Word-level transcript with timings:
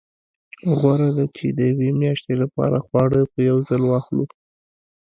غوره 0.77 1.09
ده 1.17 1.25
چې 1.35 1.45
د 1.57 1.59
یوې 1.71 1.89
میاشتې 2.01 2.33
لپاره 2.41 2.77
خواړه 2.85 3.19
په 3.31 3.39
یو 3.49 3.57
ځل 3.69 3.81
واخلو. 3.87 4.25